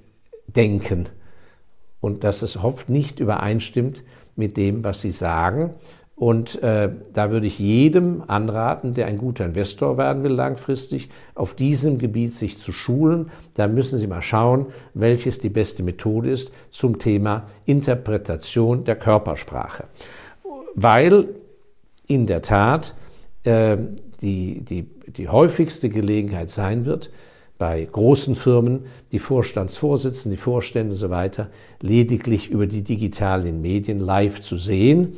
denken. 0.47 1.09
Und 2.01 2.23
dass 2.23 2.41
es 2.41 2.57
oft 2.57 2.89
nicht 2.89 3.19
übereinstimmt 3.19 4.03
mit 4.35 4.57
dem, 4.57 4.83
was 4.83 5.01
sie 5.01 5.11
sagen. 5.11 5.71
Und 6.19 6.61
äh, 6.63 6.89
da 7.13 7.31
würde 7.31 7.47
ich 7.47 7.59
jedem 7.59 8.23
anraten, 8.27 8.93
der 8.93 9.07
ein 9.07 9.17
guter 9.17 9.45
Investor 9.45 9.97
werden 9.97 10.21
will 10.23 10.33
langfristig, 10.33 11.09
auf 11.33 11.53
diesem 11.53 11.97
Gebiet 11.97 12.33
sich 12.33 12.59
zu 12.59 12.73
schulen. 12.73 13.31
Da 13.55 13.69
müssen 13.69 13.97
Sie 13.99 14.07
mal 14.07 14.21
schauen, 14.21 14.65
welches 14.93 15.39
die 15.39 15.47
beste 15.47 15.81
Methode 15.81 16.29
ist 16.29 16.51
zum 16.69 16.99
Thema 16.99 17.47
Interpretation 17.65 18.83
der 18.83 18.97
Körpersprache. 18.97 19.85
Weil 20.75 21.29
in 22.05 22.25
der 22.25 22.41
Tat 22.41 22.95
äh, 23.45 23.77
die, 24.21 24.59
die, 24.59 24.89
die 25.07 25.29
häufigste 25.29 25.87
Gelegenheit 25.87 26.49
sein 26.49 26.83
wird, 26.83 27.11
bei 27.59 27.83
großen 27.83 28.33
Firmen 28.33 28.85
die 29.11 29.19
Vorstandsvorsitzenden, 29.19 30.35
die 30.35 30.41
Vorstände 30.41 30.93
und 30.93 30.97
so 30.97 31.11
weiter 31.11 31.49
lediglich 31.81 32.49
über 32.49 32.65
die 32.65 32.81
digitalen 32.81 33.61
Medien 33.61 33.99
live 33.99 34.41
zu 34.41 34.57
sehen 34.57 35.17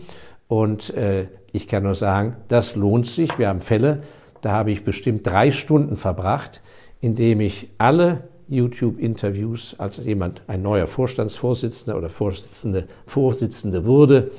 und 0.49 0.93
äh, 0.95 1.27
ich 1.53 1.67
kann 1.67 1.83
nur 1.83 1.95
sagen, 1.95 2.35
das 2.49 2.75
lohnt 2.75 3.07
sich. 3.07 3.39
Wir 3.39 3.47
haben 3.47 3.61
Fälle, 3.61 4.01
da 4.41 4.51
habe 4.51 4.71
ich 4.71 4.83
bestimmt 4.83 5.25
drei 5.25 5.51
Stunden 5.51 5.95
verbracht, 5.95 6.61
indem 6.99 7.39
ich 7.39 7.69
alle 7.77 8.23
YouTube-Interviews, 8.49 9.75
als 9.77 9.97
jemand 9.97 10.41
ein 10.47 10.61
neuer 10.61 10.87
Vorstandsvorsitzender 10.87 11.97
oder 11.97 12.09
Vorsitzende, 12.09 12.87
Vorsitzende 13.05 13.85
wurde, 13.85 14.31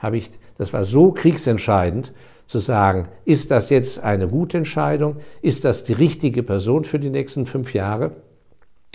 habe 0.00 0.16
ich, 0.16 0.30
das 0.58 0.72
war 0.72 0.82
so 0.82 1.12
kriegsentscheidend, 1.12 2.12
zu 2.50 2.58
sagen, 2.58 3.06
ist 3.24 3.52
das 3.52 3.70
jetzt 3.70 4.02
eine 4.02 4.26
gute 4.26 4.58
Entscheidung? 4.58 5.18
Ist 5.40 5.64
das 5.64 5.84
die 5.84 5.92
richtige 5.92 6.42
Person 6.42 6.82
für 6.82 6.98
die 6.98 7.10
nächsten 7.10 7.46
fünf 7.46 7.74
Jahre? 7.74 8.12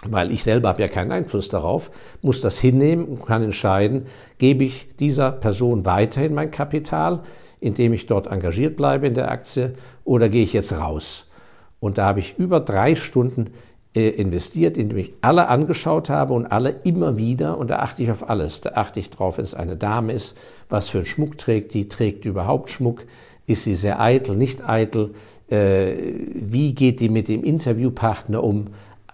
weil 0.08 0.32
ich 0.32 0.44
selber 0.44 0.70
habe 0.70 0.84
ja 0.84 0.88
keinen 0.88 1.12
Einfluss 1.12 1.50
darauf, 1.50 1.90
muss 2.22 2.40
das 2.40 2.60
hinnehmen 2.60 3.06
und 3.06 3.26
kann 3.26 3.42
entscheiden, 3.42 4.06
gebe 4.38 4.66
ich 4.66 4.88
dieser 5.00 5.32
Person 5.32 5.84
weiterhin 5.86 6.36
mein 6.36 6.52
Kapital, 6.52 7.22
indem 7.60 7.94
ich 7.94 8.06
dort 8.06 8.28
engagiert 8.28 8.76
bleibe 8.76 9.08
in 9.08 9.16
der 9.16 9.32
Aktie, 9.32 9.74
oder 10.04 10.30
gehe 10.30 10.44
ich 10.44 10.54
jetzt 10.54 10.74
raus? 10.74 11.32
Und 11.80 11.98
da 11.98 12.06
habe 12.06 12.20
ich 12.20 12.38
über 12.38 12.60
drei 12.60 12.94
Stunden 12.94 13.54
äh, 13.96 14.10
investiert, 14.10 14.78
indem 14.78 14.98
ich 14.98 15.14
alle 15.22 15.48
angeschaut 15.48 16.10
habe 16.10 16.34
und 16.34 16.46
alle 16.46 16.82
immer 16.84 17.18
wieder, 17.18 17.58
und 17.58 17.70
da 17.70 17.80
achte 17.80 18.04
ich 18.04 18.12
auf 18.12 18.30
alles. 18.30 18.62
Da 18.62 18.74
achte 18.74 19.00
ich 19.00 19.10
drauf, 19.10 19.38
wenn 19.38 19.46
es 19.46 19.56
eine 19.56 19.78
Dame 19.78 20.14
ist, 20.14 20.38
was 20.70 20.90
für 20.90 21.00
einen 21.00 21.08
Schmuck 21.08 21.38
trägt 21.38 21.74
die, 21.74 21.88
trägt 21.88 22.26
überhaupt 22.26 22.70
Schmuck, 22.70 23.06
ist 23.48 23.64
sie 23.64 23.76
sehr 23.76 24.00
eitel, 24.00 24.36
nicht 24.36 24.68
eitel, 24.68 25.14
äh, 25.50 25.94
wie 26.34 26.74
geht 26.74 27.00
die 27.00 27.10
mit 27.10 27.28
dem 27.28 27.44
Interviewpartner 27.44 28.44
um, 28.44 28.68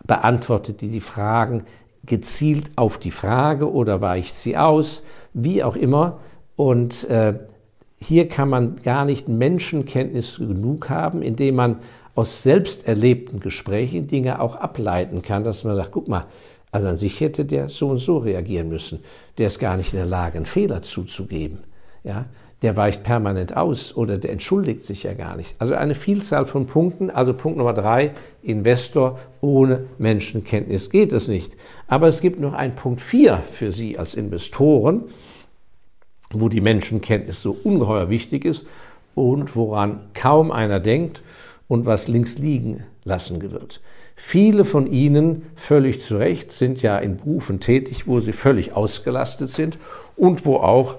beantwortet 0.06 0.82
die 0.82 0.90
die 0.90 1.02
Fragen 1.02 1.64
gezielt 2.06 2.72
auf 2.76 2.98
die 2.98 3.12
Frage 3.12 3.72
oder 3.72 4.02
weicht 4.02 4.36
sie 4.36 4.58
aus, 4.58 5.06
wie 5.34 5.64
auch 5.64 5.76
immer. 5.76 6.20
Und 6.56 7.10
äh, 7.10 7.36
hier 8.00 8.28
kann 8.28 8.50
man 8.50 8.78
gar 8.84 9.06
nicht 9.06 9.30
Menschenkenntnis 9.30 10.38
genug 10.38 10.90
haben, 10.90 11.22
indem 11.22 11.56
man 11.56 11.78
aus 12.16 12.44
selbst 12.44 12.88
erlebten 12.88 13.40
Gesprächen 13.40 14.08
Dinge 14.08 14.42
auch 14.42 14.56
ableiten 14.56 15.22
kann, 15.22 15.44
dass 15.44 15.64
man 15.64 15.76
sagt, 15.76 15.92
guck 15.92 16.08
mal, 16.08 16.26
also 16.72 16.88
an 16.88 16.98
sich 16.98 17.20
hätte 17.20 17.46
der 17.46 17.70
so 17.70 17.90
und 17.90 18.00
so 18.00 18.18
reagieren 18.18 18.70
müssen. 18.70 19.00
Der 19.38 19.48
ist 19.48 19.60
gar 19.60 19.78
nicht 19.78 19.94
in 19.94 20.00
der 20.00 20.06
Lage, 20.06 20.38
einen 20.38 20.46
Fehler 20.46 20.82
zuzugeben. 20.82 21.60
Ja? 22.04 22.26
Der 22.62 22.78
weicht 22.78 23.04
permanent 23.04 23.58
aus 23.58 23.96
oder 23.96 24.18
der 24.18 24.32
entschuldigt 24.32 24.84
sich 24.84 25.04
ja 25.04 25.14
gar 25.14 25.36
nicht. 25.36 25.56
Also 25.58 25.74
eine 25.74 25.96
Vielzahl 25.96 26.46
von 26.46 26.68
Punkten. 26.68 27.10
Also 27.10 27.34
Punkt 27.34 27.58
Nummer 27.58 27.74
drei, 27.74 28.12
Investor 28.44 29.20
ohne 29.42 29.86
Menschenkenntnis 29.98 30.92
geht 30.92 31.12
es 31.12 31.28
nicht. 31.28 31.58
Aber 31.88 32.08
es 32.08 32.22
gibt 32.22 32.40
noch 32.40 32.54
einen 32.54 32.76
Punkt 32.76 33.02
vier 33.02 33.42
für 33.52 33.72
Sie 33.72 33.98
als 33.98 34.14
Investoren, 34.14 35.06
wo 36.32 36.50
die 36.50 36.62
Menschenkenntnis 36.62 37.42
so 37.42 37.58
ungeheuer 37.64 38.10
wichtig 38.10 38.46
ist 38.46 38.68
und 39.16 39.56
woran 39.56 40.02
kaum 40.14 40.52
einer 40.52 40.80
denkt 40.80 41.24
und 41.68 41.88
was 41.88 42.08
links 42.08 42.38
liegen 42.38 42.84
lassen 43.04 43.42
wird. 43.42 43.82
Viele 44.16 44.66
von 44.66 44.92
Ihnen, 44.92 45.48
völlig 45.56 46.02
zu 46.02 46.18
Recht, 46.18 46.52
sind 46.52 46.84
ja 46.84 47.00
in 47.00 47.18
Berufen 47.18 47.60
tätig, 47.60 48.08
wo 48.08 48.20
sie 48.20 48.34
völlig 48.34 48.74
ausgelastet 48.74 49.50
sind 49.50 49.80
und 50.16 50.46
wo 50.46 50.58
auch 50.58 50.98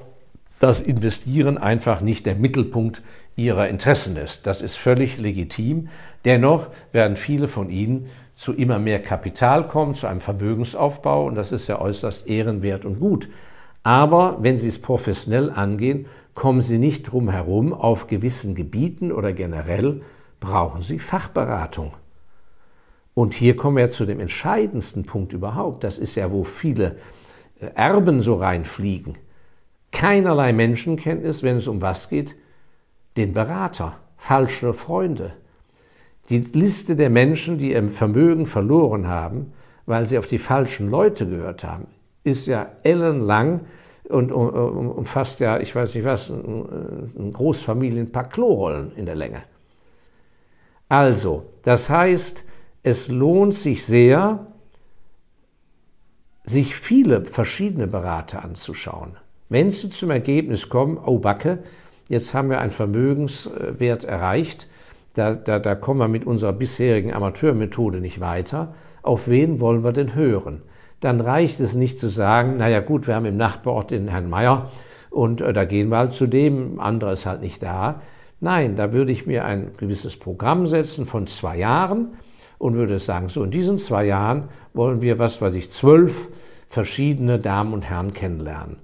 das 0.63 0.81
Investieren 0.81 1.59
einfach 1.59 2.03
nicht 2.03 2.25
der 2.25 2.37
Mittelpunkt 2.37 3.03
ihrer 3.35 3.69
Interessen 3.69 4.17
ist. 4.17 4.47
Das 4.47 4.63
ist 4.63 4.77
völlig 4.77 5.19
legitim. 5.19 5.89
Dennoch 6.25 6.69
werden 6.93 7.17
viele 7.17 7.49
von 7.49 7.69
ihnen 7.69 8.07
zu 8.37 8.53
immer 8.53 8.79
mehr 8.79 9.03
Kapital 9.03 9.67
kommen, 9.67 9.97
zu 9.97 10.07
einem 10.07 10.21
Vermögensaufbau 10.21 11.27
und 11.27 11.35
das 11.35 11.51
ist 11.51 11.67
ja 11.67 11.81
äußerst 11.81 12.29
ehrenwert 12.29 12.85
und 12.85 13.01
gut. 13.01 13.29
Aber 13.83 14.37
wenn 14.41 14.57
Sie 14.57 14.69
es 14.69 14.81
professionell 14.81 15.51
angehen, 15.51 16.07
kommen 16.33 16.63
Sie 16.63 16.79
nicht 16.79 17.11
drum 17.11 17.29
herum, 17.29 17.73
auf 17.73 18.07
gewissen 18.07 18.55
Gebieten 18.55 19.11
oder 19.11 19.33
generell 19.33 20.03
brauchen 20.39 20.83
Sie 20.83 21.01
Fachberatung. 21.01 21.93
Und 23.15 23.35
hier 23.35 23.57
kommen 23.57 23.79
wir 23.79 23.91
zu 23.91 24.07
dem 24.07 24.21
entscheidendsten 24.21 25.07
Punkt 25.07 25.33
überhaupt. 25.33 25.83
Das 25.83 25.99
ist 25.99 26.15
ja, 26.15 26.31
wo 26.31 26.45
viele 26.45 26.95
Erben 27.75 28.23
so 28.23 28.37
reinfliegen 28.37 29.17
keinerlei 29.93 30.53
Menschenkenntnis, 30.53 31.43
wenn 31.43 31.59
es 31.59 31.69
um 31.69 31.81
was 31.81 32.09
geht? 32.09 32.35
Den 33.17 33.33
Berater, 33.33 33.99
falsche 34.17 34.73
Freunde. 34.73 35.35
Die 36.29 36.39
Liste 36.39 36.97
der 36.97 37.11
Menschen, 37.11 37.59
die 37.59 37.73
ihr 37.73 37.91
Vermögen 37.91 38.47
verloren 38.47 39.07
haben, 39.07 39.53
weil 39.87 40.07
sie 40.07 40.19
auf 40.19 40.27
die 40.27 40.39
falschen 40.39 40.91
Leute 40.91 41.27
gehört 41.29 41.65
haben, 41.65 41.87
ist 42.25 42.47
ja 42.47 42.71
ellenlang 42.83 43.61
und 44.09 44.31
umfasst 44.33 45.41
ja, 45.41 45.59
ich 45.59 45.75
weiß 45.75 45.95
nicht 45.95 46.05
was, 46.05 46.31
ein 46.31 47.33
Großfamilienpaar 47.33 48.29
Klorollen 48.29 48.93
in 48.97 49.07
der 49.07 49.17
Länge. 49.17 49.43
Also, 50.89 51.47
das 51.63 51.89
heißt, 51.89 52.45
es 52.83 53.09
lohnt 53.09 53.55
sich 53.55 53.85
sehr, 53.85 54.47
sich 56.45 56.75
viele 56.77 57.25
verschiedene 57.25 57.87
Berater 57.87 58.45
anzuschauen. 58.45 59.17
Wenn 59.53 59.71
Sie 59.71 59.91
zum 59.91 60.11
Ergebnis 60.11 60.69
kommen, 60.69 60.99
oh 60.99 61.19
Backe, 61.19 61.61
Jetzt 62.13 62.35
haben 62.35 62.51
wir 62.51 62.61
einen 62.61 62.73
Vermögenswert 62.73 64.05
erreicht. 64.05 64.69
Da, 65.15 65.35
da, 65.35 65.59
da 65.59 65.75
kommen 65.75 65.99
wir 65.99 66.09
mit 66.09 66.27
unserer 66.27 66.53
bisherigen 66.53 67.11
Amateurmethode 67.11 68.01
nicht 68.01 68.21
weiter. 68.21 68.75
Auf 69.03 69.29
wen 69.29 69.61
wollen 69.61 69.83
wir 69.83 69.93
denn 69.93 70.15
hören? 70.15 70.61
Dann 71.01 71.23
reicht 71.23 71.59
es 71.59 71.75
nicht 71.75 71.99
zu 71.99 72.09
sagen, 72.09 72.59
naja 72.59 72.81
gut, 72.81 73.07
wir 73.07 73.15
haben 73.15 73.25
im 73.25 73.39
Nachbarort 73.39 73.93
den 73.93 74.09
Herrn 74.09 74.29
Meier 74.29 74.71
und 75.09 75.41
äh, 75.41 75.55
da 75.55 75.65
gehen 75.65 75.89
wir 75.89 75.97
halt 75.97 76.13
zu 76.13 76.27
dem, 76.27 76.81
andere 76.81 77.13
ist 77.13 77.25
halt 77.25 77.41
nicht 77.41 77.63
da. 77.63 78.03
Nein, 78.41 78.77
da 78.77 78.93
würde 78.93 79.11
ich 79.11 79.27
mir 79.27 79.47
ein 79.47 79.71
gewisses 79.79 80.17
Programm 80.17 80.67
setzen 80.67 81.07
von 81.07 81.27
zwei 81.27 81.57
Jahren 81.57 82.09
und 82.59 82.75
würde 82.75 82.99
sagen, 82.99 83.31
so 83.31 83.43
in 83.43 83.51
diesen 83.51 83.79
zwei 83.79 84.05
Jahren 84.05 84.51
wollen 84.75 85.01
wir, 85.01 85.19
was 85.19 85.41
weiß 85.41 85.55
ich, 85.55 85.71
zwölf 85.71 86.29
verschiedene 86.69 87.39
Damen 87.39 87.73
und 87.73 87.89
Herren 87.89 88.13
kennenlernen. 88.13 88.77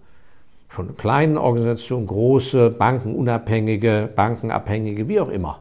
Von 0.69 0.97
kleinen 0.97 1.39
Organisationen, 1.39 2.07
große, 2.07 2.71
bankenunabhängige, 2.71 4.11
bankenabhängige, 4.15 5.09
wie 5.09 5.21
auch 5.21 5.31
immer. 5.31 5.61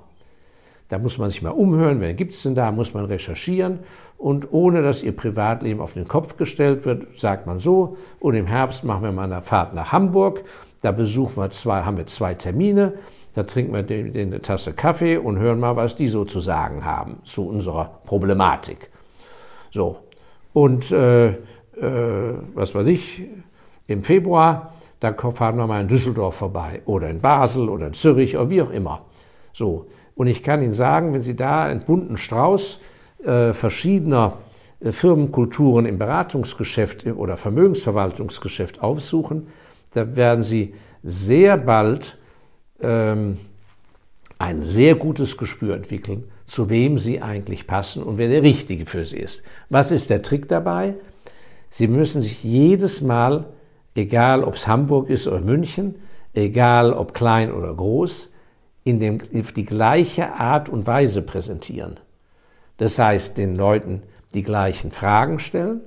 Da 0.89 0.97
muss 0.97 1.17
man 1.17 1.29
sich 1.29 1.41
mal 1.41 1.49
umhören, 1.49 1.99
wer 1.99 2.13
gibt 2.13 2.33
es 2.33 2.43
denn 2.43 2.55
da, 2.55 2.71
muss 2.71 2.93
man 2.93 3.05
recherchieren 3.05 3.79
und 4.17 4.51
ohne 4.51 4.81
dass 4.81 5.03
ihr 5.03 5.15
Privatleben 5.15 5.81
auf 5.81 5.93
den 5.93 6.07
Kopf 6.07 6.37
gestellt 6.37 6.85
wird, 6.85 7.19
sagt 7.19 7.45
man 7.45 7.59
so, 7.59 7.97
und 8.19 8.35
im 8.35 8.47
Herbst 8.47 8.83
machen 8.83 9.03
wir 9.03 9.11
mal 9.11 9.31
eine 9.31 9.41
Fahrt 9.41 9.73
nach 9.73 9.91
Hamburg, 9.91 10.43
da 10.81 10.91
besuchen 10.91 11.37
wir 11.37 11.49
zwei, 11.49 11.81
haben 11.83 11.97
wir 11.97 12.07
zwei 12.07 12.33
Termine, 12.33 12.93
da 13.33 13.43
trinken 13.43 13.73
wir 13.73 13.83
den, 13.83 14.13
den 14.13 14.29
eine 14.29 14.41
Tasse 14.41 14.73
Kaffee 14.73 15.17
und 15.17 15.37
hören 15.37 15.59
mal, 15.59 15.75
was 15.75 15.95
die 15.95 16.07
so 16.07 16.25
zu 16.25 16.39
sagen 16.39 16.85
haben 16.85 17.19
zu 17.23 17.47
unserer 17.47 17.99
Problematik. 18.05 18.89
So, 19.71 19.97
und 20.53 20.91
äh, 20.91 21.27
äh, 21.27 21.35
was 22.55 22.73
weiß 22.73 22.87
ich, 22.87 23.23
im 23.87 24.03
Februar, 24.03 24.73
da 24.99 25.13
fahren 25.13 25.57
wir 25.57 25.67
mal 25.67 25.81
in 25.81 25.87
Düsseldorf 25.87 26.35
vorbei 26.35 26.81
oder 26.85 27.09
in 27.09 27.21
Basel 27.21 27.69
oder 27.69 27.87
in 27.87 27.93
Zürich 27.93 28.35
oder 28.35 28.49
wie 28.49 28.61
auch 28.61 28.71
immer. 28.71 29.01
So, 29.53 29.87
und 30.15 30.27
ich 30.27 30.43
kann 30.43 30.63
Ihnen 30.63 30.73
sagen, 30.73 31.13
wenn 31.13 31.21
Sie 31.21 31.35
da 31.35 31.63
einen 31.63 31.81
bunten 31.81 32.17
Strauß 32.17 32.79
äh, 33.23 33.53
verschiedener 33.53 34.33
äh, 34.79 34.91
Firmenkulturen 34.91 35.85
im 35.85 35.97
Beratungsgeschäft 35.97 37.05
oder 37.05 37.37
Vermögensverwaltungsgeschäft 37.37 38.81
aufsuchen, 38.81 39.47
da 39.93 40.15
werden 40.15 40.43
Sie 40.43 40.73
sehr 41.03 41.57
bald 41.57 42.17
ähm, 42.81 43.37
ein 44.39 44.61
sehr 44.61 44.95
gutes 44.95 45.37
Gespür 45.37 45.75
entwickeln, 45.75 46.23
zu 46.45 46.69
wem 46.69 46.97
Sie 46.97 47.21
eigentlich 47.21 47.67
passen 47.67 48.03
und 48.03 48.17
wer 48.17 48.29
der 48.29 48.43
Richtige 48.43 48.85
für 48.85 49.05
Sie 49.05 49.17
ist. 49.17 49.43
Was 49.69 49.91
ist 49.91 50.09
der 50.09 50.21
Trick 50.21 50.47
dabei? 50.47 50.95
Sie 51.69 51.87
müssen 51.87 52.21
sich 52.21 52.43
jedes 52.43 53.01
Mal, 53.01 53.45
egal 53.97 54.43
ob 54.43 54.55
es 54.55 54.67
Hamburg 54.67 55.09
ist 55.09 55.27
oder 55.27 55.41
München, 55.41 55.95
egal 56.33 56.93
ob 56.93 57.13
klein 57.13 57.51
oder 57.51 57.73
groß, 57.73 58.31
in 58.83 58.99
dem, 58.99 59.19
die 59.31 59.65
gleiche 59.65 60.33
Art 60.33 60.69
und 60.69 60.87
Weise 60.87 61.21
präsentieren. 61.21 61.99
Das 62.77 62.99
heißt, 62.99 63.37
den 63.37 63.55
Leuten 63.55 64.03
die 64.33 64.43
gleichen 64.43 64.91
Fragen 64.91 65.39
stellen, 65.39 65.81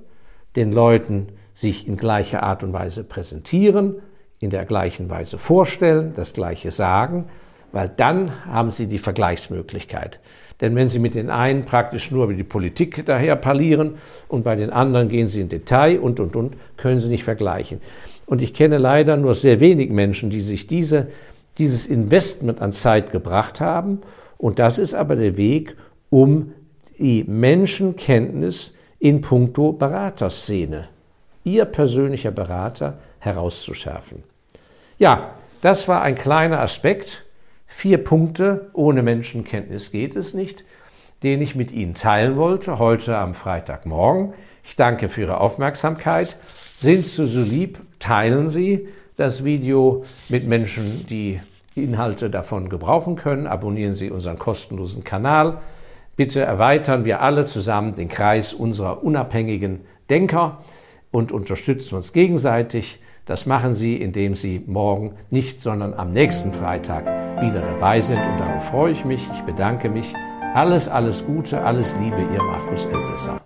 den 0.57 0.73
Leuten 0.73 1.29
sich 1.55 1.87
in 1.87 1.97
gleicher 1.97 2.43
Art 2.43 2.63
und 2.63 2.73
Weise 2.73 3.05
präsentieren, 3.05 3.97
in 4.41 4.51
der 4.51 4.65
gleichen 4.65 5.09
Weise 5.09 5.39
vorstellen, 5.39 6.13
das 6.15 6.33
gleiche 6.33 6.73
sagen, 6.73 7.27
weil 7.73 7.91
dann 7.97 8.45
haben 8.47 8.71
sie 8.71 8.87
die 8.87 8.99
Vergleichsmöglichkeit. 8.99 10.21
Denn 10.61 10.75
wenn 10.75 10.89
Sie 10.89 10.99
mit 10.99 11.15
den 11.15 11.31
einen 11.31 11.65
praktisch 11.65 12.11
nur 12.11 12.25
über 12.25 12.35
die 12.35 12.45
Politik 12.45 13.07
daher 13.07 13.35
parlieren 13.35 13.95
und 14.29 14.45
bei 14.45 14.57
den 14.57 14.69
anderen 14.69 15.09
gehen 15.09 15.27
Sie 15.27 15.41
in 15.41 15.49
Detail 15.49 15.99
und, 15.99 16.21
und, 16.21 16.37
und, 16.37 16.55
können 16.77 17.01
Sie 17.01 17.09
nicht 17.09 17.25
vergleichen. 17.25 17.81
Und 18.27 18.43
ich 18.43 18.53
kenne 18.53 18.77
leider 18.77 19.17
nur 19.17 19.33
sehr 19.33 19.59
wenig 19.61 19.89
Menschen, 19.89 20.29
die 20.29 20.43
sich 20.43 20.67
diese 20.67 21.09
dieses 21.61 21.87
Investment 21.87 22.61
an 22.61 22.73
Zeit 22.73 23.13
gebracht 23.13 23.61
haben. 23.61 24.01
Und 24.39 24.59
das 24.59 24.79
ist 24.79 24.95
aber 24.95 25.15
der 25.15 25.37
Weg, 25.37 25.77
um 26.09 26.53
die 26.99 27.25
Menschenkenntnis 27.25 28.75
in 28.99 29.21
puncto 29.21 29.73
Beraterszene, 29.73 30.89
Ihr 31.45 31.65
persönlicher 31.65 32.31
Berater, 32.31 32.99
herauszuschärfen. 33.19 34.23
Ja, 34.99 35.35
das 35.63 35.89
war 35.89 36.03
ein 36.03 36.15
kleiner 36.15 36.61
Aspekt. 36.61 37.25
Vier 37.73 38.05
Punkte, 38.05 38.69
ohne 38.75 39.03
Menschenkenntnis 39.03 39.91
geht 39.91 40.17
es 40.17 40.35
nicht, 40.35 40.65
den 41.23 41.41
ich 41.41 41.55
mit 41.55 41.73
Ihnen 41.73 41.95
teilen 41.95 42.37
wollte, 42.37 42.79
heute 42.79 43.17
am 43.17 43.33
Freitagmorgen. 43.33 44.35
Ich 44.65 44.77
danke 44.77 45.09
für 45.09 45.23
Ihre 45.23 45.41
Aufmerksamkeit. 45.41 46.37
Sind 46.79 47.07
Sie 47.07 47.27
so 47.27 47.41
lieb, 47.41 47.79
teilen 47.99 48.51
Sie 48.51 48.89
das 49.17 49.45
Video 49.45 50.05
mit 50.29 50.47
Menschen, 50.47 51.07
die 51.09 51.41
Inhalte 51.75 52.29
davon 52.29 52.69
gebrauchen 52.69 53.17
können. 53.17 53.47
Abonnieren 53.47 53.95
Sie 53.95 54.11
unseren 54.11 54.39
kostenlosen 54.39 55.05
Kanal. 55.05 55.59
Bitte 56.17 56.43
erweitern 56.43 57.05
wir 57.05 57.23
alle 57.23 57.47
zusammen 57.47 57.95
den 57.95 58.09
Kreis 58.09 58.53
unserer 58.53 59.05
unabhängigen 59.05 59.81
Denker 60.11 60.59
und 61.13 61.33
unterstützen 61.33 61.95
uns 61.95 62.13
gegenseitig. 62.13 62.99
Das 63.31 63.47
machen 63.47 63.75
Sie, 63.75 63.95
indem 63.95 64.35
Sie 64.35 64.61
morgen 64.67 65.13
nicht, 65.31 65.61
sondern 65.61 65.95
am 65.95 66.13
nächsten 66.13 66.53
Freitag 66.53 67.05
wieder 67.41 67.61
dabei 67.61 68.01
sind. 68.01 68.19
Und 68.19 68.41
darauf 68.41 68.65
freue 68.65 68.91
ich 68.91 69.05
mich. 69.05 69.25
Ich 69.33 69.43
bedanke 69.43 69.89
mich. 69.89 70.13
Alles, 70.53 70.89
alles 70.89 71.25
Gute, 71.25 71.63
alles 71.63 71.95
Liebe, 72.03 72.17
Ihr 72.17 72.43
Markus 72.43 72.87
Elsässer. 72.87 73.41